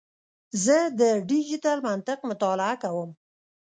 زه 0.63 0.77
د 0.99 1.01
ډیجیټل 1.29 1.77
منطق 1.87 2.19
مطالعه 2.29 2.75
کوم. 2.83 3.09